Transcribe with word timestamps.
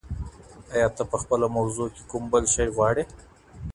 ایا 0.75 0.87
ته 0.97 1.03
په 1.11 1.17
خپله 1.21 1.45
موضوع 1.57 1.87
کي 1.93 2.01
کوم 2.11 2.23
بل 2.31 2.43
شی 2.53 2.67
غواړې؟ 2.75 3.03